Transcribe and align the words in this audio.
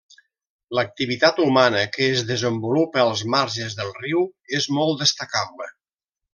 L'activitat 0.77 1.41
humana 1.43 1.83
que 1.97 2.07
es 2.15 2.23
desenvolupa 2.31 3.03
als 3.03 3.23
marges 3.37 3.79
del 3.83 3.95
riu 4.01 4.27
és 4.63 4.69
molt 4.81 5.07
destacable. 5.07 5.73